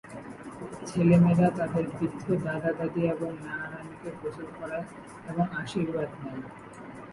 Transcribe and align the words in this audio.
ছেলেমেয়েরা 0.87 1.49
তাদের 1.57 1.85
বৃদ্ধ 1.89 2.25
দাদা-দাদী 2.43 3.01
এবংনানা-নানীকে 3.03 4.09
গোসল 4.21 4.47
করায় 4.59 4.85
এবং 5.27 5.45
আশীর্বাদ 5.61 6.09
নেয়। 6.21 6.41